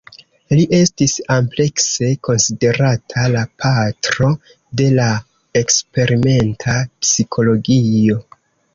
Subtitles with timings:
[0.59, 4.33] Li estis amplekse konsiderata la "patro
[4.83, 5.09] de la
[5.65, 8.23] eksperimenta psikologio".